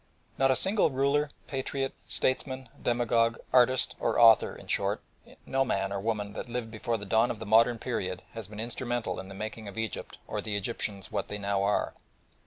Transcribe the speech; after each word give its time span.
Not 0.35 0.49
a 0.49 0.55
single 0.55 0.89
ruler, 0.89 1.29
patriot, 1.45 1.93
statesman, 2.07 2.69
demagogue, 2.81 3.37
artist 3.53 3.95
or 3.99 4.19
author, 4.19 4.55
in 4.55 4.65
short, 4.65 4.99
no 5.45 5.63
man 5.63 5.93
or 5.93 5.99
woman 5.99 6.33
that 6.33 6.49
lived 6.49 6.71
before 6.71 6.97
the 6.97 7.05
dawn 7.05 7.29
of 7.29 7.37
the 7.37 7.45
modern 7.45 7.77
period, 7.77 8.23
has 8.33 8.47
been 8.47 8.59
instrumental 8.59 9.19
in 9.19 9.27
the 9.27 9.35
making 9.35 9.67
of 9.67 9.77
Egypt 9.77 10.17
or 10.25 10.41
the 10.41 10.55
Egyptians 10.55 11.11
what 11.11 11.27
they 11.27 11.37
now 11.37 11.61
are. 11.61 11.93